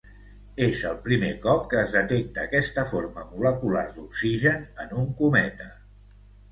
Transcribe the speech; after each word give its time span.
És 0.67 0.79
el 0.91 0.95
primer 1.07 1.29
cop 1.43 1.67
que 1.73 1.79
es 1.83 1.93
detecta 1.99 2.47
aquesta 2.49 2.87
forma 2.95 3.27
molecular 3.35 3.85
d'oxigen 4.01 4.69
en 4.87 4.99
un 5.05 5.11
cometa. 5.23 5.75